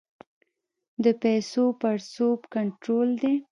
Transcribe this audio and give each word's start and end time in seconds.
د 1.03 1.05
پیسو 1.21 1.63
پړسوب 1.81 2.39
کنټرول 2.53 3.09
دی؟ 3.21 3.35